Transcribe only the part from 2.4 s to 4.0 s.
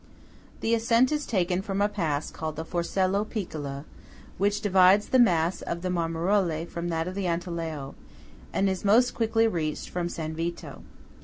the Forcella Piccola